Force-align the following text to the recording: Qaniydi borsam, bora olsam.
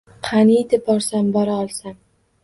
Qaniydi 0.27 0.79
borsam, 0.87 1.27
bora 1.35 1.59
olsam. 1.65 1.95